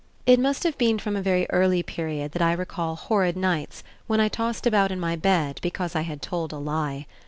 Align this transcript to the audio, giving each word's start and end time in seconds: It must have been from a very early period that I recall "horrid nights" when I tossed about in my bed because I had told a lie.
It 0.25 0.39
must 0.39 0.63
have 0.63 0.79
been 0.79 0.97
from 0.97 1.15
a 1.15 1.21
very 1.21 1.45
early 1.51 1.83
period 1.83 2.31
that 2.31 2.41
I 2.41 2.53
recall 2.53 2.95
"horrid 2.95 3.37
nights" 3.37 3.83
when 4.07 4.19
I 4.19 4.29
tossed 4.29 4.65
about 4.65 4.91
in 4.91 4.99
my 4.99 5.15
bed 5.15 5.59
because 5.61 5.95
I 5.95 6.01
had 6.01 6.23
told 6.23 6.51
a 6.51 6.57
lie. 6.57 7.05